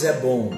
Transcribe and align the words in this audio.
Deus 0.00 0.04
é 0.04 0.12
bom. 0.18 0.50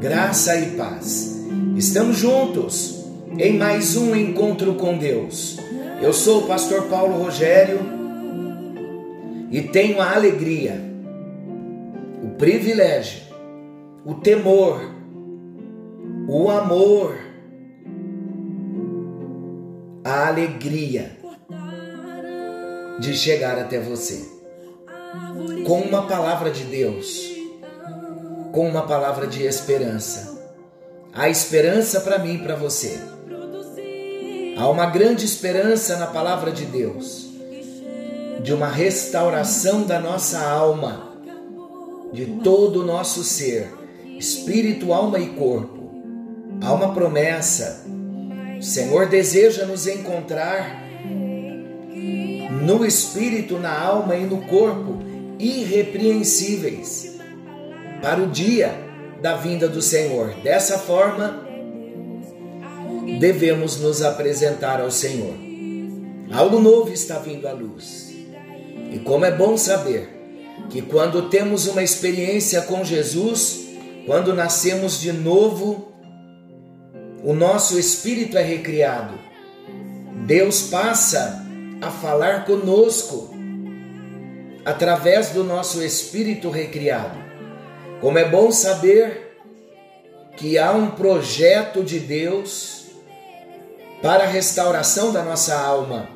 Graça 0.00 0.56
e 0.56 0.76
paz. 0.76 1.44
Estamos 1.76 2.16
juntos 2.16 3.04
em 3.36 3.58
mais 3.58 3.96
um 3.96 4.14
encontro 4.14 4.74
com 4.74 4.96
Deus. 4.96 5.58
Eu 6.00 6.12
sou 6.12 6.44
o 6.44 6.46
pastor 6.46 6.84
Paulo 6.84 7.20
Rogério 7.20 7.80
e 9.50 9.60
tenho 9.62 10.00
a 10.00 10.14
alegria, 10.14 10.80
o 12.22 12.36
privilégio, 12.36 13.22
o 14.04 14.14
temor, 14.14 14.80
o 16.28 16.48
amor, 16.48 17.16
a 20.04 20.28
alegria 20.28 21.10
de 23.00 23.14
chegar 23.14 23.58
até 23.58 23.80
você 23.80 24.28
com 25.66 25.80
uma 25.80 26.06
palavra 26.06 26.50
de 26.50 26.64
Deus, 26.64 27.39
com 28.52 28.68
uma 28.68 28.82
palavra 28.82 29.26
de 29.26 29.44
esperança. 29.44 30.38
Há 31.12 31.28
esperança 31.28 32.00
para 32.00 32.18
mim 32.18 32.34
e 32.34 32.38
para 32.38 32.56
você. 32.56 33.00
Há 34.56 34.68
uma 34.68 34.86
grande 34.86 35.24
esperança 35.24 35.96
na 35.96 36.06
palavra 36.06 36.52
de 36.52 36.66
Deus, 36.66 37.30
de 38.42 38.52
uma 38.52 38.68
restauração 38.68 39.84
da 39.84 39.98
nossa 39.98 40.40
alma, 40.40 41.14
de 42.12 42.26
todo 42.44 42.82
o 42.82 42.86
nosso 42.86 43.24
ser, 43.24 43.68
espírito, 44.18 44.92
alma 44.92 45.18
e 45.18 45.28
corpo. 45.28 45.90
Há 46.62 46.72
uma 46.72 46.92
promessa. 46.92 47.84
O 48.58 48.62
Senhor 48.62 49.06
deseja 49.08 49.64
nos 49.64 49.86
encontrar 49.86 50.80
no 52.50 52.84
espírito, 52.84 53.58
na 53.58 53.76
alma 53.76 54.16
e 54.16 54.26
no 54.26 54.42
corpo, 54.42 54.98
irrepreensíveis, 55.38 57.18
para 58.00 58.22
o 58.22 58.26
dia 58.26 58.72
da 59.20 59.36
vinda 59.36 59.68
do 59.68 59.82
Senhor. 59.82 60.34
Dessa 60.42 60.78
forma, 60.78 61.46
devemos 63.18 63.78
nos 63.80 64.02
apresentar 64.02 64.80
ao 64.80 64.90
Senhor. 64.90 65.34
Algo 66.32 66.60
novo 66.60 66.92
está 66.92 67.18
vindo 67.18 67.46
à 67.46 67.52
luz. 67.52 68.10
E 68.92 68.98
como 69.00 69.24
é 69.24 69.30
bom 69.30 69.56
saber 69.56 70.08
que 70.68 70.82
quando 70.82 71.28
temos 71.28 71.66
uma 71.66 71.82
experiência 71.82 72.62
com 72.62 72.84
Jesus, 72.84 73.66
quando 74.06 74.34
nascemos 74.34 75.00
de 75.00 75.12
novo, 75.12 75.92
o 77.22 77.34
nosso 77.34 77.78
espírito 77.78 78.38
é 78.38 78.42
recriado. 78.42 79.18
Deus 80.26 80.62
passa 80.62 81.44
a 81.80 81.90
falar 81.90 82.44
conosco 82.44 83.34
através 84.64 85.30
do 85.30 85.42
nosso 85.42 85.82
espírito 85.82 86.50
recriado. 86.50 87.29
Como 88.00 88.18
é 88.18 88.24
bom 88.24 88.50
saber 88.50 89.36
que 90.36 90.56
há 90.56 90.72
um 90.72 90.92
projeto 90.92 91.84
de 91.84 92.00
Deus 92.00 92.86
para 94.00 94.24
a 94.24 94.26
restauração 94.26 95.12
da 95.12 95.22
nossa 95.22 95.54
alma. 95.54 96.08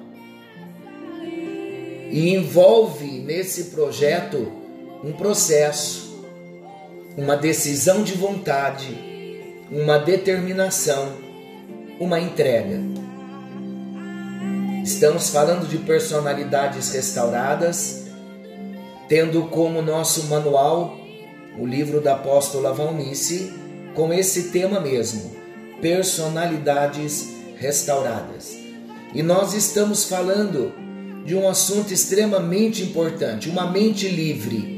E 2.11 2.34
envolve 2.34 3.19
nesse 3.19 3.65
projeto 3.65 4.50
um 5.05 5.12
processo, 5.12 6.25
uma 7.19 7.37
decisão 7.37 8.03
de 8.03 8.15
vontade, 8.15 8.97
uma 9.71 9.99
determinação, 9.99 11.12
uma 12.00 12.19
entrega. 12.19 12.81
Estamos 14.83 15.28
falando 15.28 15.69
de 15.69 15.78
personalidades 15.78 16.93
restauradas, 16.93 18.05
tendo 19.06 19.44
como 19.49 19.83
nosso 19.83 20.28
manual 20.28 21.04
o 21.59 21.67
livro 21.67 22.01
da 22.01 22.15
apóstola 22.15 22.73
Valnice, 22.73 23.53
com 23.95 24.13
esse 24.13 24.51
tema 24.51 24.81
mesmo: 24.81 25.33
personalidades 25.81 27.29
restauradas. 27.57 28.57
E 29.15 29.23
nós 29.23 29.55
estamos 29.55 30.05
falando 30.05 30.73
de 31.25 31.35
um 31.35 31.49
assunto 31.49 31.93
extremamente 31.93 32.83
importante, 32.83 33.49
uma 33.49 33.71
mente 33.71 34.09
livre. 34.09 34.75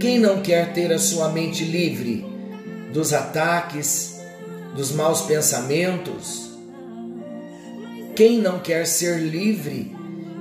Quem 0.00 0.18
não 0.18 0.40
quer 0.40 0.72
ter 0.72 0.92
a 0.92 0.98
sua 0.98 1.28
mente 1.28 1.64
livre 1.64 2.24
dos 2.92 3.12
ataques, 3.12 4.20
dos 4.74 4.92
maus 4.92 5.22
pensamentos, 5.22 6.44
quem 8.14 8.38
não 8.38 8.60
quer 8.60 8.86
ser 8.86 9.18
livre 9.18 9.92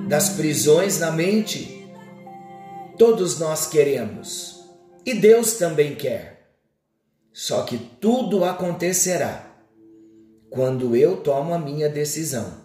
das 0.08 0.30
prisões 0.30 1.00
na 1.00 1.12
mente? 1.12 1.88
Todos 3.00 3.40
nós 3.40 3.66
queremos. 3.66 4.53
E 5.06 5.14
Deus 5.14 5.54
também 5.54 5.96
quer. 5.96 6.56
Só 7.32 7.64
que 7.64 7.78
tudo 8.00 8.46
acontecerá 8.46 9.52
quando 10.50 10.96
eu 10.96 11.18
tomo 11.18 11.54
a 11.54 11.60
minha 11.60 11.90
decisão. 11.90 12.62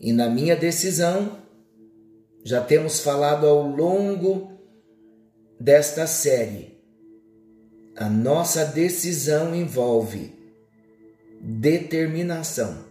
E 0.00 0.12
na 0.12 0.28
minha 0.28 0.56
decisão, 0.56 1.38
já 2.42 2.62
temos 2.62 3.00
falado 3.00 3.46
ao 3.46 3.66
longo 3.66 4.52
desta 5.60 6.06
série, 6.06 6.78
a 7.96 8.08
nossa 8.08 8.64
decisão 8.64 9.54
envolve 9.54 10.32
determinação 11.40 12.84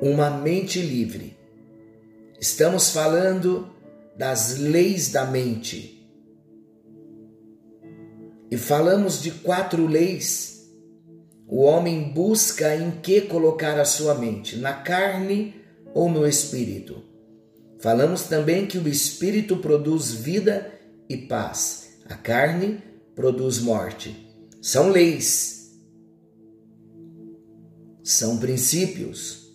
uma 0.00 0.30
mente 0.30 0.80
livre. 0.80 1.36
Estamos 2.40 2.90
falando 2.90 3.70
das 4.20 4.58
leis 4.58 5.08
da 5.08 5.24
mente. 5.24 6.06
E 8.50 8.56
falamos 8.58 9.22
de 9.22 9.30
quatro 9.30 9.86
leis. 9.86 10.70
O 11.48 11.62
homem 11.62 12.12
busca 12.12 12.76
em 12.76 12.90
que 12.90 13.22
colocar 13.22 13.80
a 13.80 13.84
sua 13.86 14.14
mente, 14.14 14.56
na 14.56 14.74
carne 14.74 15.54
ou 15.94 16.06
no 16.10 16.26
espírito. 16.26 17.02
Falamos 17.78 18.24
também 18.24 18.66
que 18.66 18.76
o 18.76 18.86
espírito 18.86 19.56
produz 19.56 20.12
vida 20.12 20.70
e 21.08 21.16
paz, 21.16 21.94
a 22.04 22.14
carne 22.14 22.82
produz 23.14 23.58
morte. 23.58 24.30
São 24.60 24.90
leis, 24.90 25.80
são 28.04 28.36
princípios. 28.36 29.48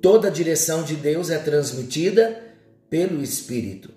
Toda 0.00 0.28
a 0.28 0.30
direção 0.30 0.84
de 0.84 0.94
Deus 0.94 1.28
é 1.28 1.38
transmitida 1.38 2.45
pelo 2.88 3.22
Espírito. 3.22 3.92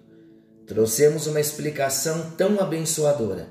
Trouxemos 0.65 1.27
uma 1.27 1.39
explicação 1.39 2.31
tão 2.31 2.59
abençoadora. 2.59 3.49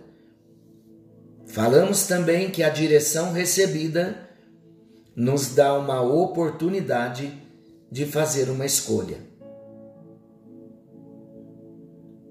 Falamos 1.46 2.06
também 2.06 2.50
que 2.50 2.62
a 2.62 2.68
direção 2.68 3.32
recebida 3.32 4.28
nos 5.16 5.54
dá 5.54 5.76
uma 5.76 6.00
oportunidade 6.00 7.32
de 7.90 8.06
fazer 8.06 8.48
uma 8.50 8.66
escolha. 8.66 9.18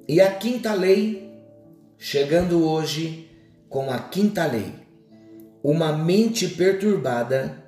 E 0.08 0.22
a 0.22 0.34
quinta 0.34 0.74
lei, 0.74 1.38
chegando 1.98 2.66
hoje 2.66 3.30
com 3.68 3.92
a 3.92 4.00
quinta 4.00 4.46
lei, 4.46 4.74
uma 5.62 5.92
mente 5.92 6.48
perturbada 6.48 7.62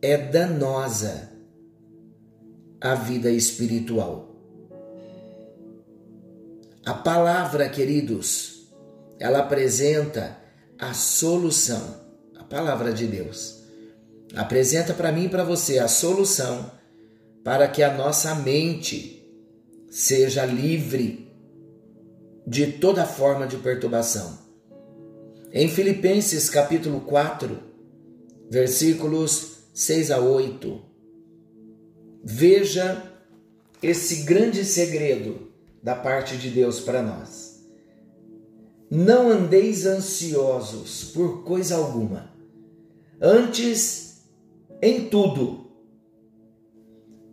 é 0.00 0.16
danosa 0.16 1.32
a 2.80 2.94
vida 2.94 3.30
espiritual. 3.30 4.35
A 6.86 6.94
palavra, 6.94 7.68
queridos, 7.68 8.68
ela 9.18 9.40
apresenta 9.40 10.38
a 10.78 10.94
solução. 10.94 12.00
A 12.38 12.44
palavra 12.44 12.92
de 12.92 13.08
Deus 13.08 13.64
apresenta 14.36 14.94
para 14.94 15.10
mim 15.10 15.24
e 15.24 15.28
para 15.28 15.42
você 15.42 15.80
a 15.80 15.88
solução 15.88 16.70
para 17.42 17.66
que 17.66 17.82
a 17.82 17.92
nossa 17.92 18.36
mente 18.36 19.28
seja 19.90 20.44
livre 20.44 21.28
de 22.46 22.70
toda 22.74 23.04
forma 23.04 23.48
de 23.48 23.56
perturbação. 23.56 24.38
Em 25.52 25.68
Filipenses 25.68 26.48
capítulo 26.48 27.00
4, 27.00 27.58
versículos 28.48 29.56
6 29.74 30.12
a 30.12 30.20
8, 30.20 30.82
Veja 32.22 33.10
esse 33.82 34.22
grande 34.22 34.64
segredo 34.64 35.55
da 35.82 35.94
parte 35.94 36.36
de 36.36 36.50
Deus 36.50 36.80
para 36.80 37.02
nós. 37.02 37.60
Não 38.90 39.30
andeis 39.30 39.84
ansiosos 39.84 41.04
por 41.12 41.42
coisa 41.44 41.76
alguma, 41.76 42.32
antes, 43.20 44.22
em 44.80 45.08
tudo, 45.08 45.66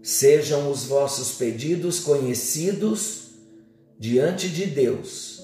sejam 0.01 0.71
os 0.71 0.85
vossos 0.85 1.37
pedidos 1.37 1.99
conhecidos 1.99 3.29
diante 3.99 4.49
de 4.49 4.65
Deus, 4.65 5.41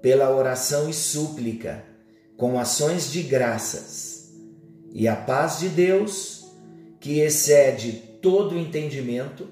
pela 0.00 0.34
oração 0.34 0.88
e 0.88 0.94
súplica, 0.94 1.84
com 2.36 2.58
ações 2.58 3.10
de 3.10 3.22
graças, 3.22 4.32
e 4.92 5.08
a 5.08 5.16
paz 5.16 5.58
de 5.58 5.68
Deus, 5.68 6.46
que 7.00 7.18
excede 7.18 7.92
todo 8.22 8.56
entendimento, 8.56 9.48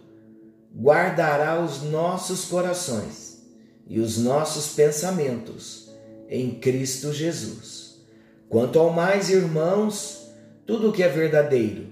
guardará 0.79 1.63
os 1.63 1.83
nossos 1.83 2.45
corações 2.45 3.43
e 3.87 3.99
os 3.99 4.19
nossos 4.19 4.75
pensamentos 4.75 5.91
em 6.29 6.51
Cristo 6.51 7.13
Jesus. 7.13 8.05
Quanto 8.49 8.79
ao 8.79 8.91
mais, 8.91 9.31
irmãos, 9.31 10.31
tudo 10.67 10.93
que 10.93 11.03
é 11.03 11.09
verdadeiro, 11.09 11.87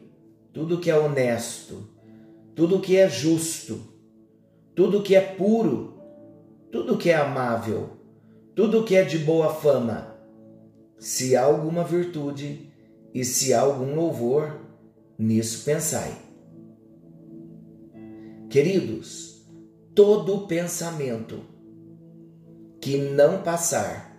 tudo 0.52 0.78
que 0.78 0.90
é 0.90 0.98
honesto, 0.98 1.88
tudo 2.54 2.80
que 2.80 2.96
é 2.96 3.08
justo, 3.08 3.80
tudo 4.74 5.02
que 5.02 5.14
é 5.14 5.20
puro, 5.20 5.94
tudo 6.70 6.98
que 6.98 7.10
é 7.10 7.16
amável, 7.16 7.90
tudo 8.54 8.84
que 8.84 8.96
é 8.96 9.02
de 9.02 9.18
boa 9.18 9.54
fama, 9.54 10.14
se 10.98 11.34
há 11.36 11.42
alguma 11.42 11.84
virtude 11.84 12.70
e 13.12 13.24
se 13.24 13.54
há 13.54 13.60
algum 13.60 13.94
louvor, 13.94 14.60
nisso 15.18 15.64
pensai. 15.64 16.23
Queridos, 18.54 19.44
todo 19.96 20.46
pensamento 20.46 21.40
que 22.80 22.96
não 22.96 23.42
passar 23.42 24.16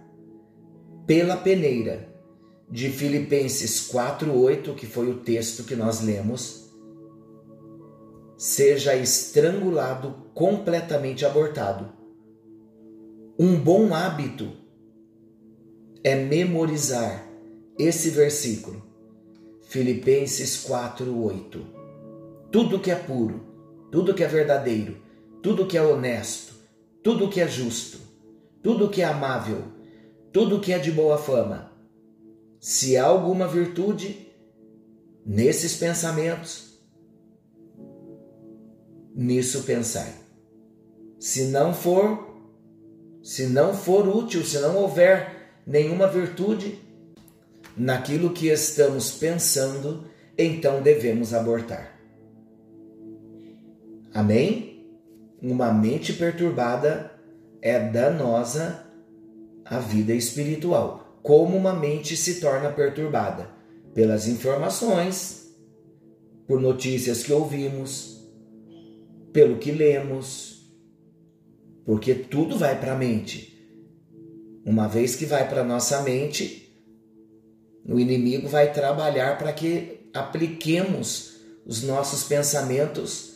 pela 1.07 1.37
peneira 1.37 2.13
de 2.69 2.89
Filipenses 2.89 3.87
4:8, 3.87 4.75
que 4.75 4.85
foi 4.85 5.09
o 5.09 5.19
texto 5.19 5.63
que 5.63 5.73
nós 5.73 6.01
lemos, 6.01 6.69
seja 8.37 8.93
estrangulado, 8.93 10.13
completamente 10.33 11.25
abortado. 11.25 11.93
Um 13.39 13.57
bom 13.57 13.93
hábito 13.93 14.51
é 16.03 16.13
memorizar 16.13 17.25
esse 17.79 18.09
versículo. 18.09 18.83
Filipenses 19.61 20.57
4:8. 20.65 21.65
Tudo 22.51 22.81
que 22.81 22.91
é 22.91 22.95
puro, 22.95 23.54
tudo 23.95 24.13
que 24.13 24.25
é 24.25 24.27
verdadeiro, 24.27 24.97
tudo 25.41 25.65
que 25.65 25.77
é 25.77 25.81
honesto, 25.81 26.53
tudo 27.01 27.29
que 27.29 27.39
é 27.39 27.47
justo, 27.47 27.97
tudo 28.61 28.89
que 28.89 29.01
é 29.01 29.05
amável, 29.05 29.63
tudo 30.33 30.59
que 30.59 30.73
é 30.73 30.77
de 30.77 30.91
boa 30.91 31.17
fama, 31.17 31.71
se 32.59 32.97
há 32.97 33.05
alguma 33.05 33.47
virtude 33.47 34.35
nesses 35.25 35.77
pensamentos, 35.77 36.77
nisso 39.15 39.63
pensai. 39.63 40.13
Se 41.17 41.45
não 41.45 41.73
for, 41.73 42.35
se 43.23 43.47
não 43.47 43.73
for 43.73 44.09
útil, 44.09 44.43
se 44.43 44.59
não 44.59 44.75
houver 44.75 45.61
nenhuma 45.65 46.05
virtude 46.05 46.81
naquilo 47.77 48.33
que 48.33 48.49
estamos 48.49 49.11
pensando, 49.11 50.03
então 50.37 50.81
devemos 50.81 51.33
abortar. 51.33 51.94
Amém? 54.15 54.87
Uma 55.41 55.73
mente 55.73 56.13
perturbada 56.13 57.11
é 57.61 57.77
danosa 57.77 58.87
à 59.65 59.77
vida 59.77 60.13
espiritual. 60.13 61.19
Como 61.21 61.57
uma 61.57 61.73
mente 61.73 62.15
se 62.15 62.39
torna 62.39 62.69
perturbada? 62.71 63.49
Pelas 63.93 64.25
informações, 64.25 65.53
por 66.47 66.61
notícias 66.61 67.23
que 67.23 67.33
ouvimos, 67.33 68.25
pelo 69.33 69.57
que 69.57 69.73
lemos, 69.73 70.73
porque 71.85 72.15
tudo 72.15 72.57
vai 72.57 72.79
para 72.79 72.93
a 72.93 72.97
mente. 72.97 73.53
Uma 74.65 74.87
vez 74.87 75.13
que 75.13 75.25
vai 75.25 75.45
para 75.49 75.61
nossa 75.61 76.01
mente, 76.03 76.73
o 77.85 77.99
inimigo 77.99 78.47
vai 78.47 78.71
trabalhar 78.71 79.37
para 79.37 79.51
que 79.51 80.09
apliquemos 80.13 81.35
os 81.65 81.83
nossos 81.83 82.23
pensamentos 82.23 83.34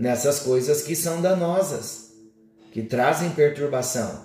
nessas 0.00 0.38
coisas 0.38 0.80
que 0.80 0.96
são 0.96 1.20
danosas, 1.20 2.14
que 2.72 2.80
trazem 2.82 3.28
perturbação. 3.32 4.24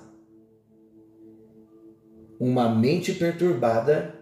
Uma 2.40 2.70
mente 2.70 3.12
perturbada, 3.12 4.16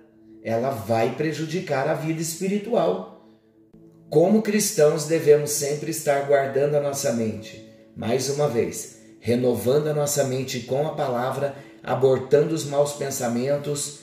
ela 0.43 0.71
vai 0.71 1.15
prejudicar 1.15 1.87
a 1.87 1.93
vida 1.93 2.19
espiritual. 2.19 3.29
Como 4.09 4.41
cristãos, 4.41 5.05
devemos 5.05 5.51
sempre 5.51 5.91
estar 5.91 6.25
guardando 6.25 6.73
a 6.73 6.81
nossa 6.81 7.13
mente. 7.13 7.63
Mais 7.95 8.29
uma 8.29 8.49
vez, 8.49 8.97
renovando 9.19 9.89
a 9.89 9.93
nossa 9.93 10.23
mente 10.23 10.61
com 10.61 10.87
a 10.87 10.95
palavra, 10.95 11.55
abortando 11.83 12.55
os 12.55 12.65
maus 12.65 12.93
pensamentos, 12.93 13.99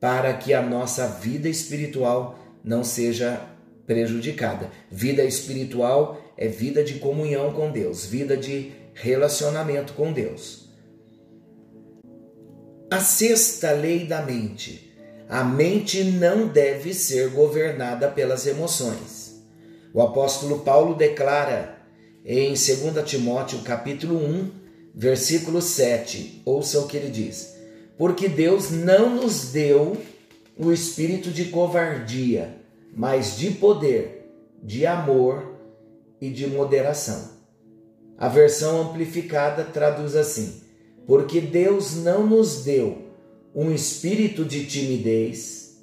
para 0.00 0.32
que 0.32 0.54
a 0.54 0.62
nossa 0.62 1.06
vida 1.06 1.46
espiritual 1.46 2.38
não 2.64 2.82
seja 2.82 3.38
prejudicada. 3.86 4.70
Vida 4.90 5.22
espiritual 5.22 6.22
é 6.36 6.48
vida 6.48 6.84
de 6.84 6.94
comunhão 6.94 7.52
com 7.52 7.70
Deus, 7.70 8.04
vida 8.04 8.36
de 8.36 8.72
relacionamento 8.94 9.94
com 9.94 10.12
Deus. 10.12 10.68
A 12.90 13.00
sexta 13.00 13.72
lei 13.72 14.06
da 14.06 14.22
mente. 14.22 14.94
A 15.28 15.42
mente 15.42 16.04
não 16.04 16.46
deve 16.46 16.94
ser 16.94 17.30
governada 17.30 18.08
pelas 18.08 18.46
emoções. 18.46 19.42
O 19.92 20.00
apóstolo 20.00 20.60
Paulo 20.60 20.94
declara 20.94 21.78
em 22.24 22.48
2 22.48 22.58
Timóteo 23.04 23.60
capítulo 23.60 24.16
1, 24.16 24.50
versículo 24.94 25.60
7, 25.60 26.42
ouça 26.44 26.78
o 26.78 26.86
que 26.86 26.96
ele 26.96 27.10
diz: 27.10 27.56
Porque 27.98 28.28
Deus 28.28 28.70
não 28.70 29.16
nos 29.16 29.50
deu 29.50 29.96
o 30.56 30.72
espírito 30.72 31.30
de 31.30 31.46
covardia, 31.46 32.56
mas 32.94 33.36
de 33.36 33.50
poder, 33.50 34.30
de 34.62 34.86
amor 34.86 35.55
e 36.20 36.30
de 36.30 36.46
moderação. 36.46 37.36
A 38.18 38.28
versão 38.28 38.80
amplificada 38.80 39.64
traduz 39.64 40.16
assim: 40.16 40.60
porque 41.06 41.40
Deus 41.40 41.96
não 41.96 42.26
nos 42.26 42.64
deu 42.64 43.06
um 43.54 43.70
espírito 43.70 44.44
de 44.44 44.66
timidez, 44.66 45.82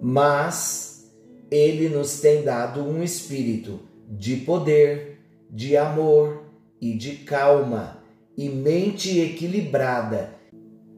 mas 0.00 1.12
Ele 1.50 1.88
nos 1.88 2.20
tem 2.20 2.42
dado 2.42 2.82
um 2.82 3.02
espírito 3.02 3.80
de 4.08 4.36
poder, 4.36 5.18
de 5.50 5.76
amor 5.76 6.44
e 6.80 6.96
de 6.96 7.16
calma 7.16 8.02
e 8.36 8.48
mente 8.48 9.18
equilibrada. 9.20 10.34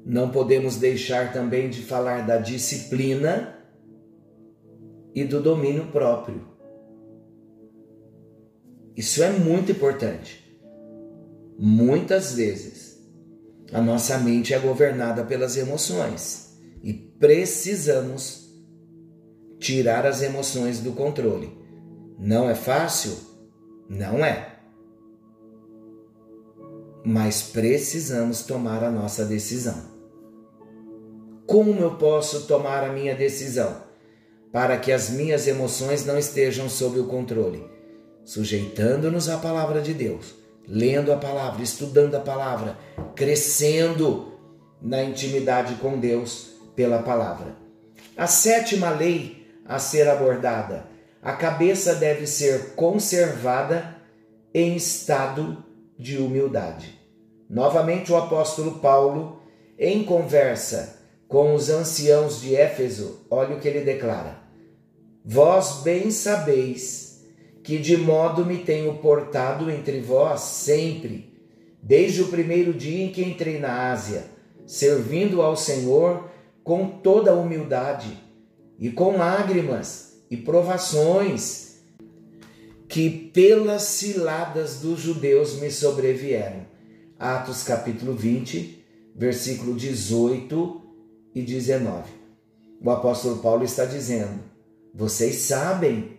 Não 0.04 0.30
podemos 0.30 0.76
deixar 0.76 1.32
também 1.32 1.68
de 1.68 1.82
falar 1.82 2.26
da 2.26 2.38
disciplina 2.38 3.58
e 5.14 5.24
do 5.24 5.40
domínio 5.40 5.86
próprio. 5.86 6.55
Isso 8.96 9.22
é 9.22 9.30
muito 9.30 9.72
importante. 9.72 10.42
Muitas 11.58 12.32
vezes 12.32 12.96
a 13.72 13.82
nossa 13.82 14.16
mente 14.18 14.54
é 14.54 14.58
governada 14.58 15.22
pelas 15.22 15.56
emoções 15.56 16.56
e 16.82 16.94
precisamos 16.94 18.46
tirar 19.58 20.06
as 20.06 20.22
emoções 20.22 20.80
do 20.80 20.92
controle. 20.92 21.52
Não 22.18 22.48
é 22.48 22.54
fácil? 22.54 23.12
Não 23.88 24.24
é. 24.24 24.60
Mas 27.04 27.42
precisamos 27.42 28.44
tomar 28.44 28.82
a 28.82 28.90
nossa 28.90 29.24
decisão. 29.24 29.94
Como 31.46 31.80
eu 31.80 31.96
posso 31.96 32.46
tomar 32.46 32.82
a 32.82 32.92
minha 32.92 33.14
decisão 33.14 33.82
para 34.50 34.78
que 34.78 34.90
as 34.90 35.10
minhas 35.10 35.46
emoções 35.46 36.04
não 36.06 36.18
estejam 36.18 36.68
sob 36.68 36.98
o 36.98 37.06
controle? 37.06 37.75
Sujeitando-nos 38.26 39.30
à 39.30 39.38
palavra 39.38 39.80
de 39.80 39.94
Deus 39.94 40.46
lendo 40.68 41.12
a 41.12 41.16
palavra, 41.16 41.62
estudando 41.62 42.14
a 42.16 42.20
palavra, 42.20 42.76
crescendo 43.14 44.32
na 44.80 45.02
intimidade 45.02 45.76
com 45.76 45.98
Deus 45.98 46.50
pela 46.74 47.02
palavra. 47.02 47.54
A 48.16 48.26
sétima 48.26 48.90
lei 48.90 49.46
a 49.64 49.78
ser 49.78 50.08
abordada: 50.08 50.86
a 51.22 51.32
cabeça 51.32 51.94
deve 51.94 52.26
ser 52.26 52.74
conservada 52.74 53.96
em 54.52 54.76
estado 54.76 55.64
de 55.98 56.18
humildade. 56.18 56.98
Novamente, 57.48 58.10
o 58.10 58.16
apóstolo 58.16 58.80
Paulo, 58.80 59.40
em 59.78 60.02
conversa 60.04 60.96
com 61.28 61.54
os 61.54 61.70
anciãos 61.70 62.40
de 62.40 62.54
Éfeso, 62.56 63.26
olha 63.30 63.56
o 63.56 63.60
que 63.60 63.68
ele 63.68 63.80
declara: 63.80 64.38
Vós 65.24 65.82
bem 65.82 66.10
sabeis 66.10 67.05
que 67.66 67.78
de 67.78 67.96
modo 67.96 68.46
me 68.46 68.58
tenho 68.58 68.94
portado 68.98 69.68
entre 69.72 69.98
vós 70.00 70.40
sempre, 70.40 71.34
desde 71.82 72.22
o 72.22 72.28
primeiro 72.28 72.72
dia 72.72 73.04
em 73.04 73.10
que 73.10 73.24
entrei 73.24 73.58
na 73.58 73.90
Ásia, 73.90 74.26
servindo 74.64 75.42
ao 75.42 75.56
Senhor 75.56 76.30
com 76.62 76.86
toda 76.86 77.34
humildade 77.34 78.16
e 78.78 78.88
com 78.88 79.16
lágrimas 79.16 80.20
e 80.30 80.36
provações 80.36 81.80
que 82.88 83.10
pelas 83.10 83.82
ciladas 83.82 84.78
dos 84.78 85.00
judeus 85.00 85.58
me 85.58 85.68
sobrevieram. 85.68 86.64
Atos 87.18 87.64
capítulo 87.64 88.14
20, 88.14 88.84
versículo 89.12 89.74
18 89.74 90.82
e 91.34 91.42
19. 91.42 92.12
O 92.80 92.90
apóstolo 92.92 93.38
Paulo 93.38 93.64
está 93.64 93.84
dizendo: 93.84 94.38
Vocês 94.94 95.34
sabem 95.38 96.15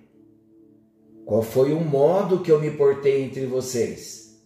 Qual 1.27 1.43
foi 1.43 1.73
o 1.73 1.81
modo 1.81 2.39
que 2.39 2.49
eu 2.49 2.57
me 2.57 2.71
portei 2.71 3.21
entre 3.21 3.45
vocês? 3.45 4.39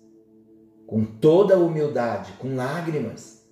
Com 0.87 1.05
toda 1.05 1.59
humildade, 1.59 2.33
com 2.39 2.55
lágrimas, 2.55 3.43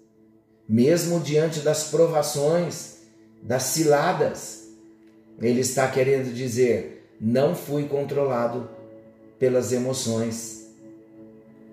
mesmo 0.68 1.20
diante 1.20 1.60
das 1.60 1.92
provações, 1.92 3.04
das 3.44 3.62
ciladas. 3.62 4.68
Ele 5.40 5.60
está 5.60 5.88
querendo 5.88 6.34
dizer: 6.34 7.14
não 7.22 7.54
fui 7.54 7.88
controlado 7.88 8.68
pelas 9.38 9.72
emoções. 9.72 10.68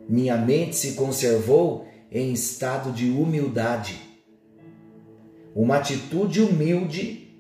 Minha 0.07 0.37
mente 0.37 0.77
se 0.77 0.93
conservou 0.93 1.89
em 2.13 2.35
estado 2.35 2.93
de 2.93 3.09
humildade. 3.09 3.99
Uma 5.55 5.79
atitude 5.79 6.43
humilde 6.43 7.35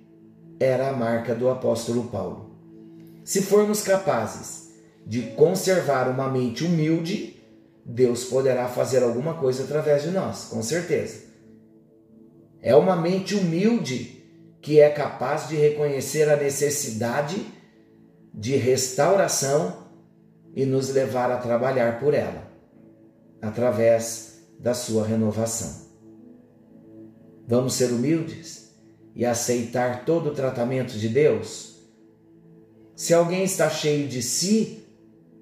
era 0.58 0.88
a 0.88 0.96
marca 0.96 1.34
do 1.34 1.50
apóstolo 1.50 2.04
Paulo. 2.04 2.45
Se 3.26 3.42
formos 3.42 3.82
capazes 3.82 4.68
de 5.04 5.20
conservar 5.34 6.08
uma 6.08 6.30
mente 6.30 6.62
humilde, 6.62 7.42
Deus 7.84 8.22
poderá 8.22 8.68
fazer 8.68 9.02
alguma 9.02 9.34
coisa 9.34 9.64
através 9.64 10.04
de 10.04 10.12
nós, 10.12 10.44
com 10.44 10.62
certeza. 10.62 11.24
É 12.62 12.76
uma 12.76 12.94
mente 12.94 13.34
humilde 13.34 14.22
que 14.62 14.78
é 14.78 14.88
capaz 14.90 15.48
de 15.48 15.56
reconhecer 15.56 16.30
a 16.30 16.36
necessidade 16.36 17.44
de 18.32 18.54
restauração 18.54 19.76
e 20.54 20.64
nos 20.64 20.90
levar 20.90 21.28
a 21.32 21.38
trabalhar 21.38 21.98
por 21.98 22.14
ela, 22.14 22.48
através 23.42 24.40
da 24.56 24.72
sua 24.72 25.04
renovação. 25.04 25.84
Vamos 27.44 27.74
ser 27.74 27.90
humildes 27.90 28.72
e 29.16 29.26
aceitar 29.26 30.04
todo 30.04 30.30
o 30.30 30.34
tratamento 30.34 30.96
de 30.96 31.08
Deus? 31.08 31.75
Se 32.96 33.14
alguém 33.14 33.44
está 33.44 33.70
cheio 33.70 34.08
de 34.08 34.22
si, 34.22 34.84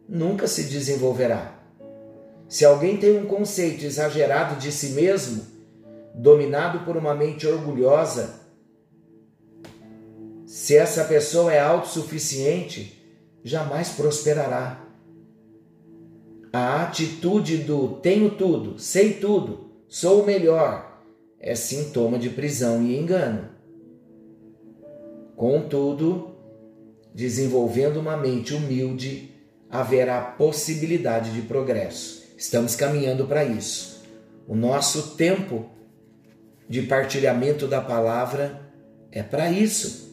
nunca 0.07 0.47
se 0.47 0.65
desenvolverá. 0.65 1.59
Se 2.49 2.65
alguém 2.65 2.99
tem 2.99 3.17
um 3.17 3.25
conceito 3.25 3.85
exagerado 3.85 4.57
de 4.57 4.71
si 4.71 4.89
mesmo, 4.91 5.43
dominado 6.15 6.81
por 6.81 6.97
uma 6.97 7.15
mente 7.15 7.47
orgulhosa, 7.47 8.41
se 10.45 10.77
essa 10.77 11.05
pessoa 11.05 11.53
é 11.53 11.61
autossuficiente, 11.61 13.03
jamais 13.43 13.91
prosperará. 13.91 14.85
A 16.53 16.83
atitude 16.83 17.59
do 17.59 17.97
tenho 18.01 18.33
tudo, 18.33 18.79
sei 18.79 19.15
tudo, 19.15 19.71
sou 19.89 20.23
o 20.23 20.27
melhor 20.27 20.95
é 21.47 21.55
sintoma 21.55 22.19
de 22.19 22.31
prisão 22.31 22.83
e 22.83 22.99
engano. 22.99 23.51
Contudo, 25.37 26.34
desenvolvendo 27.15 28.01
uma 28.01 28.17
mente 28.17 28.53
humilde, 28.53 29.31
haverá 29.71 30.21
possibilidade 30.21 31.33
de 31.33 31.43
progresso. 31.43 32.25
Estamos 32.37 32.75
caminhando 32.75 33.27
para 33.27 33.45
isso. 33.45 34.03
O 34.49 34.57
nosso 34.57 35.17
tempo 35.17 35.71
de 36.69 36.83
partilhamento 36.83 37.69
da 37.69 37.81
palavra 37.81 38.61
é 39.13 39.23
para 39.23 39.51
isso. 39.51 40.13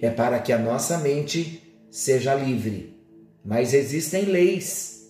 É 0.00 0.10
para 0.10 0.40
que 0.40 0.52
a 0.52 0.58
nossa 0.58 0.98
mente 0.98 1.62
seja 1.90 2.34
livre. 2.34 3.00
Mas 3.44 3.72
existem 3.72 4.24
leis. 4.24 5.08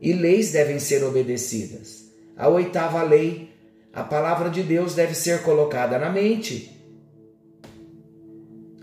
E 0.00 0.12
leis 0.12 0.52
devem 0.52 0.78
ser 0.78 1.02
obedecidas. 1.02 2.08
A 2.36 2.48
oitava 2.48 3.02
lei, 3.02 3.52
a 3.92 4.04
palavra 4.04 4.48
de 4.48 4.62
Deus 4.62 4.94
deve 4.94 5.14
ser 5.14 5.42
colocada 5.42 5.98
na 5.98 6.08
mente 6.08 6.77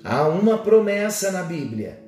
Há 0.05 0.27
uma 0.27 0.59
promessa 0.59 1.31
na 1.31 1.41
Bíblia. 1.41 1.99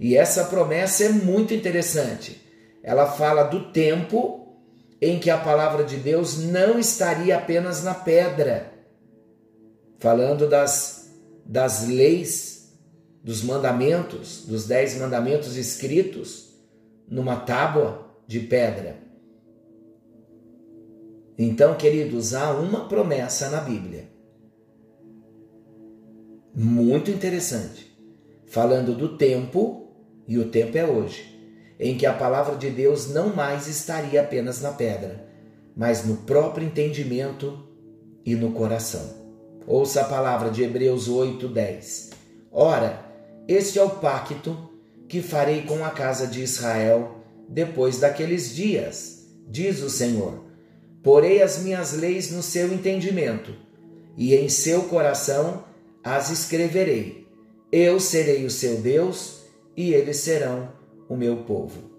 E 0.00 0.16
essa 0.16 0.44
promessa 0.44 1.04
é 1.04 1.10
muito 1.10 1.52
interessante. 1.52 2.40
Ela 2.82 3.12
fala 3.12 3.42
do 3.42 3.70
tempo 3.70 4.56
em 5.02 5.20
que 5.20 5.28
a 5.28 5.36
palavra 5.36 5.84
de 5.84 5.98
Deus 5.98 6.38
não 6.38 6.78
estaria 6.78 7.36
apenas 7.36 7.84
na 7.84 7.92
pedra, 7.92 8.72
falando 9.98 10.48
das, 10.48 11.14
das 11.44 11.86
leis, 11.86 12.72
dos 13.22 13.42
mandamentos, 13.42 14.46
dos 14.46 14.66
dez 14.66 14.98
mandamentos 14.98 15.58
escritos 15.58 16.54
numa 17.06 17.36
tábua 17.36 18.16
de 18.26 18.40
pedra. 18.40 18.96
Então, 21.36 21.74
queridos, 21.74 22.32
há 22.32 22.50
uma 22.52 22.88
promessa 22.88 23.50
na 23.50 23.60
Bíblia 23.60 24.09
muito 26.54 27.10
interessante, 27.10 27.96
falando 28.46 28.94
do 28.94 29.16
tempo, 29.16 29.88
e 30.26 30.38
o 30.38 30.48
tempo 30.48 30.76
é 30.76 30.84
hoje, 30.84 31.38
em 31.78 31.96
que 31.96 32.06
a 32.06 32.12
palavra 32.12 32.56
de 32.56 32.70
Deus 32.70 33.08
não 33.08 33.34
mais 33.34 33.66
estaria 33.66 34.20
apenas 34.20 34.60
na 34.60 34.72
pedra, 34.72 35.26
mas 35.76 36.04
no 36.04 36.18
próprio 36.18 36.66
entendimento 36.66 37.66
e 38.24 38.34
no 38.34 38.52
coração. 38.52 39.18
Ouça 39.66 40.02
a 40.02 40.04
palavra 40.04 40.50
de 40.50 40.62
Hebreus 40.62 41.08
8, 41.08 41.48
10. 41.48 42.10
Ora, 42.50 43.04
este 43.46 43.78
é 43.78 43.82
o 43.82 43.90
pacto 43.90 44.70
que 45.08 45.22
farei 45.22 45.62
com 45.62 45.84
a 45.84 45.90
casa 45.90 46.26
de 46.26 46.42
Israel 46.42 47.16
depois 47.48 47.98
daqueles 47.98 48.54
dias, 48.54 49.26
diz 49.48 49.82
o 49.82 49.90
Senhor. 49.90 50.44
Porei 51.02 51.42
as 51.42 51.60
minhas 51.60 51.92
leis 51.92 52.30
no 52.30 52.42
seu 52.42 52.72
entendimento, 52.72 53.54
e 54.16 54.34
em 54.34 54.48
seu 54.48 54.82
coração 54.82 55.64
as 56.02 56.30
escreverei. 56.30 57.26
Eu 57.70 58.00
serei 58.00 58.44
o 58.44 58.50
seu 58.50 58.78
Deus 58.78 59.42
e 59.76 59.92
eles 59.92 60.18
serão 60.18 60.72
o 61.08 61.16
meu 61.16 61.38
povo. 61.38 61.90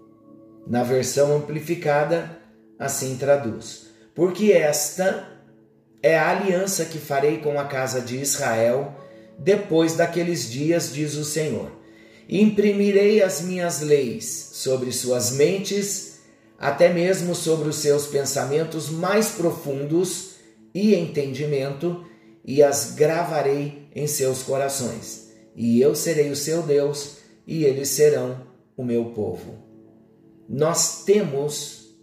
Na 0.66 0.82
versão 0.82 1.36
amplificada, 1.36 2.38
assim 2.78 3.16
traduz: 3.16 3.86
Porque 4.14 4.52
esta 4.52 5.28
é 6.02 6.18
a 6.18 6.30
aliança 6.30 6.84
que 6.84 6.98
farei 6.98 7.38
com 7.38 7.58
a 7.58 7.64
casa 7.64 8.00
de 8.00 8.16
Israel 8.18 8.96
depois 9.38 9.96
daqueles 9.96 10.50
dias, 10.50 10.92
diz 10.92 11.14
o 11.16 11.24
Senhor. 11.24 11.70
Imprimirei 12.28 13.22
as 13.22 13.42
minhas 13.42 13.80
leis 13.80 14.50
sobre 14.52 14.92
suas 14.92 15.32
mentes, 15.32 16.20
até 16.58 16.92
mesmo 16.92 17.34
sobre 17.34 17.68
os 17.68 17.76
seus 17.76 18.06
pensamentos 18.06 18.88
mais 18.88 19.30
profundos 19.30 20.36
e 20.74 20.94
entendimento, 20.94 22.04
e 22.44 22.62
as 22.62 22.94
gravarei 22.94 23.88
em 23.94 24.06
seus 24.06 24.42
corações. 24.42 25.30
E 25.54 25.80
eu 25.80 25.94
serei 25.94 26.30
o 26.30 26.36
seu 26.36 26.62
Deus, 26.62 27.18
e 27.46 27.64
eles 27.64 27.88
serão 27.88 28.46
o 28.76 28.84
meu 28.84 29.06
povo. 29.06 29.62
Nós 30.48 31.04
temos 31.04 31.96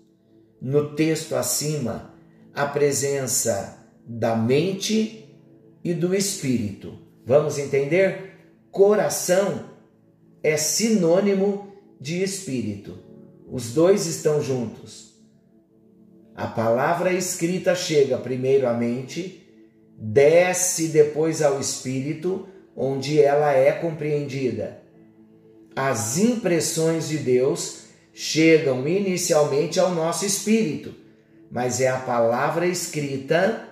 no 0.62 0.96
texto 0.96 1.36
acima 1.36 2.14
a 2.54 2.66
presença 2.66 3.78
da 4.06 4.36
mente 4.36 5.30
e 5.84 5.94
do 5.94 6.16
espírito. 6.16 6.98
Vamos 7.26 7.58
entender? 7.58 8.34
Coração 8.72 9.70
é 10.44 10.58
sinônimo 10.58 11.74
de 12.00 12.22
espírito. 12.24 12.98
Os 13.52 13.74
dois 13.74 14.06
estão 14.06 14.42
juntos. 14.42 15.10
A 16.36 16.48
palavra 16.48 17.12
escrita 17.12 17.76
chega 17.76 18.18
primeiro 18.18 18.68
à 18.68 18.74
mente 18.74 19.39
desce 20.00 20.88
depois 20.88 21.42
ao 21.42 21.60
espírito, 21.60 22.48
onde 22.76 23.22
ela 23.22 23.52
é 23.52 23.72
compreendida. 23.74 24.82
As 25.76 26.18
impressões 26.18 27.10
de 27.10 27.18
Deus 27.18 27.84
chegam 28.14 28.88
inicialmente 28.88 29.80
ao 29.80 29.92
nosso 29.92 30.26
espírito, 30.26 30.96
mas 31.52 31.82
é 31.82 31.90
a 31.90 32.00
palavra 32.00 32.66
escrita 32.66 33.66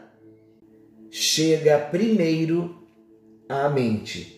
chega 1.10 1.80
primeiro 1.80 2.76
à 3.48 3.70
mente. 3.70 4.34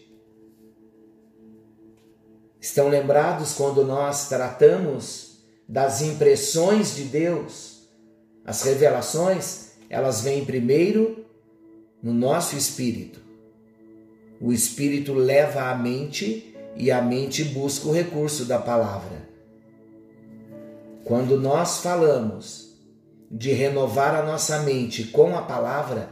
Estão 2.61 2.89
lembrados 2.89 3.53
quando 3.53 3.83
nós 3.83 4.29
tratamos 4.29 5.39
das 5.67 6.01
impressões 6.01 6.95
de 6.95 7.05
Deus? 7.05 7.89
As 8.45 8.61
revelações, 8.63 9.71
elas 9.89 10.21
vêm 10.21 10.45
primeiro 10.45 11.18
no 12.01 12.13
nosso 12.13 12.55
espírito. 12.55 13.19
O 14.39 14.53
espírito 14.53 15.13
leva 15.13 15.69
a 15.69 15.75
mente 15.75 16.55
e 16.75 16.91
a 16.91 17.01
mente 17.01 17.43
busca 17.43 17.87
o 17.87 17.93
recurso 17.93 18.45
da 18.45 18.57
palavra. 18.57 19.27
Quando 21.03 21.37
nós 21.39 21.81
falamos 21.81 22.77
de 23.29 23.51
renovar 23.51 24.15
a 24.15 24.23
nossa 24.23 24.59
mente 24.59 25.05
com 25.05 25.35
a 25.37 25.41
palavra, 25.41 26.09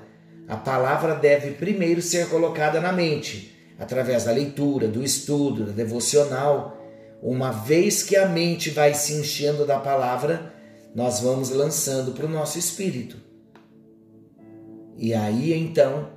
a 0.48 0.58
palavra 0.58 1.16
deve 1.16 1.52
primeiro 1.52 2.02
ser 2.02 2.30
colocada 2.30 2.80
na 2.80 2.92
mente, 2.92 3.56
através 3.80 4.26
da 4.26 4.32
leitura, 4.32 4.88
do 4.88 5.04
estudo, 5.04 5.66
da 5.66 5.72
devocional. 5.72 6.78
Uma 7.22 7.52
vez 7.52 8.04
que 8.04 8.16
a 8.16 8.28
mente 8.28 8.70
vai 8.70 8.94
se 8.94 9.14
enchendo 9.14 9.66
da 9.66 9.80
palavra, 9.80 10.54
nós 10.94 11.20
vamos 11.20 11.50
lançando 11.50 12.12
para 12.12 12.26
o 12.26 12.30
nosso 12.30 12.58
espírito. 12.58 13.27
E 14.98 15.14
aí 15.14 15.54
então 15.54 16.10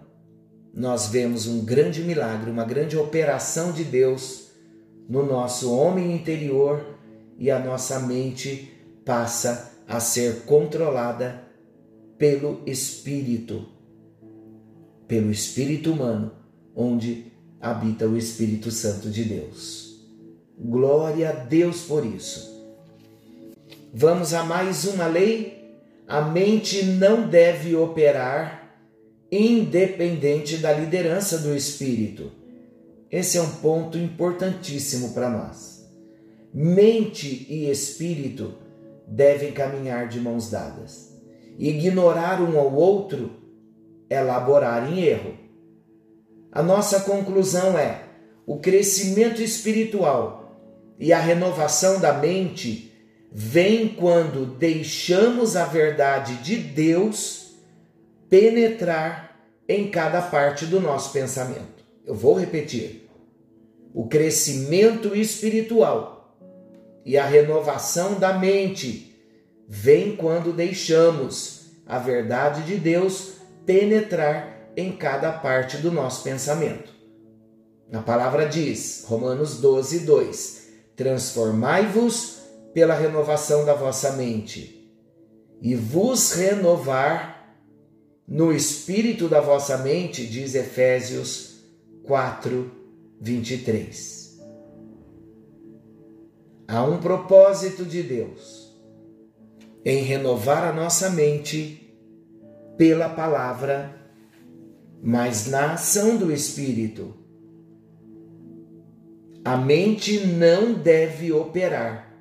nós 0.73 1.09
vemos 1.09 1.47
um 1.47 1.65
grande 1.65 2.03
milagre, 2.03 2.51
uma 2.51 2.65
grande 2.65 2.97
operação 2.97 3.73
de 3.73 3.85
Deus 3.85 4.51
no 5.09 5.25
nosso 5.25 5.75
homem 5.75 6.15
interior 6.15 6.99
e 7.39 7.51
a 7.51 7.59
nossa 7.59 8.01
mente 8.01 8.73
passa 9.05 9.73
a 9.87 9.99
ser 9.99 10.43
controlada 10.43 11.43
pelo 12.17 12.63
espírito, 12.67 13.67
pelo 15.09 15.31
espírito 15.31 15.93
humano, 15.93 16.33
onde 16.75 17.31
habita 17.61 18.07
o 18.07 18.17
Espírito 18.17 18.71
Santo 18.71 19.11
de 19.11 19.25
Deus. 19.25 20.01
Glória 20.59 21.31
a 21.31 21.33
Deus 21.33 21.83
por 21.83 22.07
isso. 22.07 22.49
Vamos 23.93 24.33
a 24.33 24.45
mais 24.45 24.85
uma 24.85 25.07
lei. 25.07 25.77
A 26.07 26.23
mente 26.23 26.85
não 26.85 27.29
deve 27.29 27.75
operar 27.77 28.60
independente 29.31 30.57
da 30.57 30.73
liderança 30.73 31.39
do 31.39 31.55
espírito. 31.55 32.33
Esse 33.11 33.39
é 33.39 33.43
um 33.43 33.51
ponto 33.51 33.99
importantíssimo 33.99 35.13
para 35.13 35.29
nós. 35.29 35.89
Mente 36.53 37.47
e 37.49 37.71
espírito 37.71 38.55
devem 39.07 39.53
caminhar 39.53 40.09
de 40.09 40.21
mãos 40.21 40.51
dadas. 40.51 41.11
Ignorar 41.59 42.41
um 42.41 42.59
ao 42.59 42.75
outro 42.75 43.33
é 44.09 44.21
laborar 44.21 44.93
em 44.93 45.03
erro. 45.03 45.35
A 46.51 46.63
nossa 46.63 47.01
conclusão 47.01 47.79
é: 47.79 48.05
o 48.47 48.59
crescimento 48.59 49.41
espiritual 49.43 50.41
e 50.99 51.13
a 51.13 51.21
renovação 51.21 52.01
da 52.01 52.13
mente 52.13 52.93
vem 53.33 53.89
quando 53.89 54.45
deixamos 54.45 55.55
a 55.57 55.65
verdade 55.65 56.35
de 56.43 56.57
Deus 56.57 57.40
penetrar 58.31 59.37
em 59.69 59.91
cada 59.91 60.23
parte 60.23 60.65
do 60.65 60.81
nosso 60.81 61.13
pensamento. 61.13 61.85
Eu 62.07 62.15
vou 62.15 62.39
repetir. 62.39 63.11
O 63.93 64.07
crescimento 64.07 65.17
espiritual 65.17 66.39
e 67.05 67.19
a 67.19 67.27
renovação 67.27 68.21
da 68.21 68.33
mente 68.39 69.21
vem 69.69 70.15
quando 70.15 70.53
deixamos 70.53 71.73
a 71.85 71.99
verdade 71.99 72.63
de 72.63 72.77
Deus 72.77 73.33
penetrar 73.67 74.71
em 74.77 74.93
cada 74.93 75.33
parte 75.33 75.79
do 75.79 75.91
nosso 75.91 76.23
pensamento. 76.23 76.93
A 77.93 77.99
palavra 77.99 78.47
diz, 78.47 79.05
Romanos 79.09 79.61
12, 79.61 80.01
2: 80.01 80.69
Transformai-vos 80.95 82.43
pela 82.73 82.95
renovação 82.95 83.65
da 83.65 83.75
vossa 83.75 84.13
mente, 84.13 84.89
e 85.61 85.75
vos 85.75 86.33
renovar 86.33 87.40
no 88.31 88.53
espírito 88.53 89.29
da 89.29 89.41
vossa 89.41 89.77
mente, 89.79 90.25
diz 90.25 90.55
Efésios 90.55 91.65
4, 92.05 92.71
23. 93.21 94.41
Há 96.69 96.85
um 96.85 96.99
propósito 96.99 97.85
de 97.85 98.05
Deus 98.05 98.73
em 99.85 100.05
renovar 100.05 100.63
a 100.63 100.73
nossa 100.73 101.11
mente 101.11 101.93
pela 102.77 103.09
palavra, 103.09 103.97
mas 105.03 105.49
na 105.49 105.73
ação 105.73 106.17
do 106.17 106.31
Espírito. 106.31 107.13
A 109.45 109.57
mente 109.57 110.25
não 110.25 110.75
deve 110.75 111.33
operar 111.33 112.15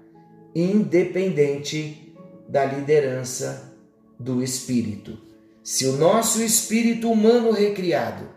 independente 0.56 2.16
da 2.48 2.66
liderança 2.66 3.78
do 4.20 4.42
Espírito. 4.42 5.29
Se 5.72 5.86
o 5.86 5.92
nosso 5.92 6.42
espírito 6.42 7.12
humano 7.12 7.52
recriado 7.52 8.28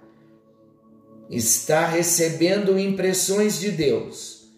está 1.31 1.87
recebendo 1.87 2.79
impressões 2.79 3.59
de 3.59 3.71
Deus, 3.71 4.53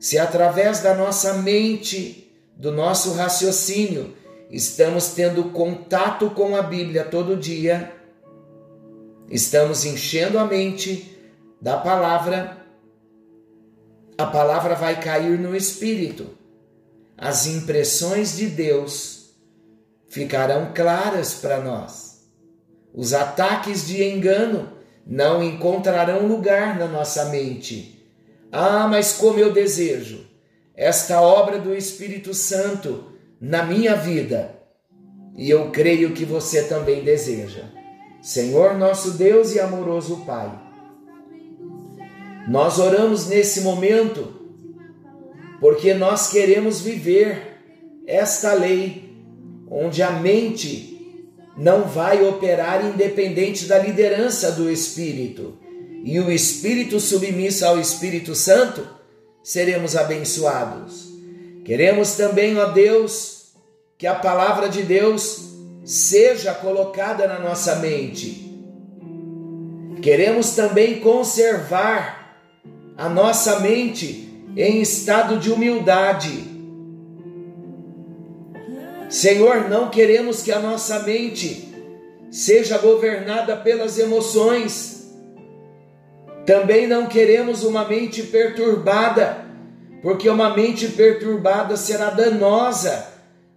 se 0.00 0.18
através 0.18 0.80
da 0.80 0.92
nossa 0.92 1.34
mente, 1.34 2.36
do 2.56 2.72
nosso 2.72 3.12
raciocínio, 3.12 4.12
estamos 4.50 5.10
tendo 5.10 5.50
contato 5.50 6.30
com 6.30 6.56
a 6.56 6.62
Bíblia 6.62 7.04
todo 7.04 7.36
dia, 7.36 7.94
estamos 9.30 9.84
enchendo 9.84 10.36
a 10.36 10.44
mente 10.44 11.16
da 11.62 11.76
palavra, 11.76 12.66
a 14.18 14.26
palavra 14.26 14.74
vai 14.74 15.00
cair 15.00 15.38
no 15.38 15.54
espírito. 15.54 16.26
As 17.16 17.46
impressões 17.46 18.36
de 18.36 18.48
Deus 18.48 19.27
ficarão 20.08 20.72
claras 20.74 21.34
para 21.34 21.60
nós. 21.60 22.26
Os 22.94 23.12
ataques 23.12 23.86
de 23.86 24.02
engano 24.02 24.72
não 25.06 25.42
encontrarão 25.42 26.26
lugar 26.26 26.78
na 26.78 26.86
nossa 26.86 27.26
mente. 27.26 28.06
Ah, 28.50 28.86
mas 28.88 29.12
como 29.12 29.38
eu 29.38 29.52
desejo 29.52 30.26
esta 30.74 31.20
obra 31.20 31.58
do 31.58 31.74
Espírito 31.74 32.32
Santo 32.32 33.12
na 33.40 33.64
minha 33.64 33.96
vida. 33.96 34.56
E 35.36 35.50
eu 35.50 35.70
creio 35.70 36.12
que 36.12 36.24
você 36.24 36.62
também 36.64 37.02
deseja. 37.02 37.64
Senhor 38.22 38.76
nosso 38.76 39.12
Deus 39.12 39.54
e 39.54 39.60
amoroso 39.60 40.24
Pai, 40.24 40.50
nós 42.48 42.78
oramos 42.78 43.28
nesse 43.28 43.60
momento 43.60 44.34
porque 45.60 45.94
nós 45.94 46.30
queremos 46.30 46.80
viver 46.80 47.58
esta 48.06 48.52
lei, 48.54 49.07
onde 49.70 50.02
a 50.02 50.10
mente 50.10 51.24
não 51.56 51.82
vai 51.82 52.24
operar 52.26 52.84
independente 52.84 53.66
da 53.66 53.78
liderança 53.78 54.52
do 54.52 54.70
Espírito, 54.70 55.58
e 56.04 56.18
o 56.20 56.30
Espírito 56.30 57.00
submisso 57.00 57.66
ao 57.66 57.78
Espírito 57.78 58.34
Santo, 58.34 58.86
seremos 59.42 59.96
abençoados. 59.96 61.08
Queremos 61.64 62.14
também, 62.14 62.56
ó 62.56 62.66
Deus, 62.66 63.52
que 63.98 64.06
a 64.06 64.14
palavra 64.14 64.68
de 64.68 64.82
Deus 64.82 65.48
seja 65.84 66.54
colocada 66.54 67.26
na 67.26 67.38
nossa 67.38 67.76
mente. 67.76 68.46
Queremos 70.00 70.52
também 70.52 71.00
conservar 71.00 72.38
a 72.96 73.08
nossa 73.08 73.60
mente 73.60 74.44
em 74.56 74.80
estado 74.80 75.38
de 75.38 75.50
humildade. 75.50 76.57
Senhor, 79.08 79.68
não 79.68 79.90
queremos 79.90 80.42
que 80.42 80.52
a 80.52 80.58
nossa 80.58 81.00
mente 81.00 81.74
seja 82.30 82.78
governada 82.78 83.56
pelas 83.56 83.98
emoções. 83.98 85.08
Também 86.44 86.86
não 86.86 87.06
queremos 87.06 87.62
uma 87.62 87.86
mente 87.86 88.22
perturbada, 88.24 89.44
porque 90.02 90.28
uma 90.28 90.54
mente 90.54 90.88
perturbada 90.88 91.76
será 91.76 92.10
danosa 92.10 93.06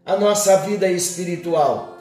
à 0.05 0.15
nossa 0.15 0.57
vida 0.57 0.87
espiritual. 0.87 1.97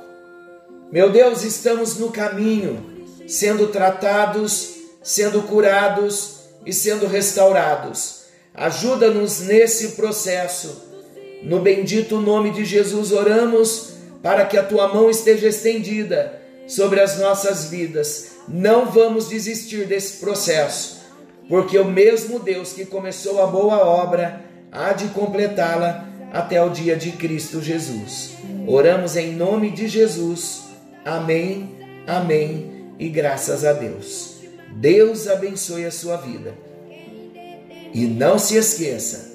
Meu 0.93 1.11
Deus, 1.11 1.45
estamos 1.45 1.99
no 1.99 2.11
caminho, 2.11 3.05
sendo 3.27 3.69
tratados, 3.69 4.77
sendo 5.03 5.43
curados 5.43 6.41
e 6.67 6.73
sendo 6.73 7.07
restaurados 7.07 8.21
Ajuda-nos 8.55 9.41
nesse 9.41 9.93
processo. 9.93 10.90
No 11.43 11.61
bendito 11.61 12.21
nome 12.21 12.51
de 12.51 12.65
Jesus 12.65 13.13
oramos 13.13 13.95
para 14.23 14.45
que 14.45 14.57
a 14.57 14.63
tua 14.63 14.89
mão 14.89 15.09
esteja 15.09 15.49
estendida 15.49 16.41
sobre 16.67 17.01
as 17.01 17.19
nossas 17.19 17.67
vidas. 17.67 18.33
Não 18.47 18.87
vamos 18.87 19.29
desistir 19.29 19.87
desse 19.87 20.19
processo, 20.19 21.01
porque 21.49 21.79
o 21.79 21.85
mesmo 21.85 22.39
Deus 22.39 22.73
que 22.73 22.85
começou 22.85 23.43
a 23.43 23.47
boa 23.47 23.79
obra 23.79 24.45
há 24.71 24.93
de 24.93 25.09
completá-la 25.09 26.09
até 26.33 26.63
o 26.63 26.71
dia 26.71 26.97
de 26.97 27.13
Cristo 27.13 27.63
Jesus. 27.63 28.33
Oramos 28.67 29.17
em 29.17 29.33
nome 29.33 29.71
de 29.71 29.89
Jesus. 29.89 30.63
Amém, 31.05 31.77
amém 32.07 32.95
e 32.99 33.09
graças 33.09 33.65
a 33.65 33.73
Deus. 33.73 34.37
Deus 34.77 35.27
abençoe 35.27 35.85
a 35.85 35.91
sua 35.91 36.17
vida. 36.17 36.55
E 37.93 38.07
não 38.07 38.39
se 38.39 38.57
esqueça, 38.57 39.30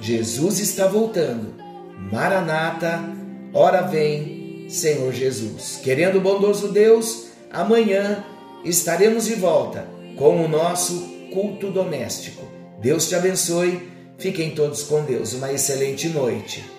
Jesus 0.00 0.58
está 0.58 0.86
voltando. 0.86 1.54
Maranata, 2.12 3.02
ora 3.52 3.82
vem, 3.82 4.66
Senhor 4.68 5.12
Jesus. 5.12 5.80
Querendo 5.82 6.18
o 6.18 6.20
bondoso 6.20 6.68
Deus, 6.68 7.28
amanhã 7.50 8.24
estaremos 8.64 9.26
de 9.26 9.34
volta 9.34 9.88
com 10.16 10.44
o 10.44 10.48
nosso 10.48 11.00
culto 11.32 11.70
doméstico. 11.70 12.44
Deus 12.80 13.08
te 13.08 13.14
abençoe. 13.14 13.88
Fiquem 14.18 14.54
todos 14.54 14.82
com 14.82 15.04
Deus. 15.04 15.34
Uma 15.34 15.52
excelente 15.52 16.08
noite. 16.08 16.75